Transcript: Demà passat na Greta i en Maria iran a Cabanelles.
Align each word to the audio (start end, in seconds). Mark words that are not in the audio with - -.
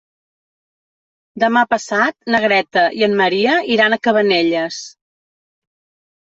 Demà 1.43 1.61
passat 1.73 2.17
na 2.35 2.39
Greta 2.45 2.87
i 3.01 3.05
en 3.09 3.13
Maria 3.21 3.59
iran 3.77 3.97
a 3.99 4.01
Cabanelles. 4.09 4.81